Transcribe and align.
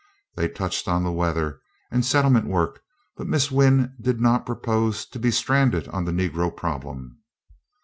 They 0.35 0.47
touched 0.49 0.87
on 0.87 1.03
the 1.03 1.11
weather, 1.11 1.61
and 1.91 2.03
settlement 2.03 2.47
work; 2.47 2.81
but 3.17 3.27
Miss 3.27 3.51
Wynn 3.51 3.93
did 4.01 4.19
not 4.19 4.47
propose 4.47 5.05
to 5.05 5.19
be 5.19 5.29
stranded 5.29 5.87
on 5.89 6.05
the 6.05 6.11
Negro 6.11 6.49
problem. 6.57 7.19